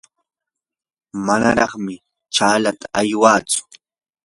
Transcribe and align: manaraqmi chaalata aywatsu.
manaraqmi 1.25 1.95
chaalata 2.35 2.85
aywatsu. 2.99 3.61